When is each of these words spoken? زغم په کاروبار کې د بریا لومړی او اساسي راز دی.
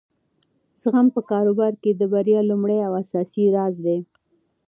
زغم 0.81 1.07
په 1.15 1.21
کاروبار 1.31 1.73
کې 1.81 1.91
د 1.95 2.01
بریا 2.13 2.41
لومړی 2.49 2.79
او 2.87 2.93
اساسي 3.03 3.43
راز 3.55 3.75
دی. 3.85 3.99